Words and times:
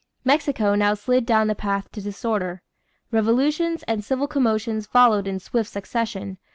Mexico 0.25 0.73
now 0.73 0.95
slid 0.95 1.27
down 1.27 1.45
the 1.45 1.53
path 1.53 1.91
to 1.91 2.01
disorder. 2.01 2.63
Revolutions 3.11 3.83
and 3.83 4.03
civil 4.03 4.25
commotions 4.25 4.87
followed 4.87 5.27
in 5.27 5.39
swift 5.39 5.69
succession. 5.71 6.39